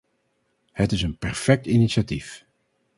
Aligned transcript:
Het 0.71 0.91
is 0.91 1.01
een 1.01 1.17
perfect 1.17 1.65
initiatief. 1.65 2.45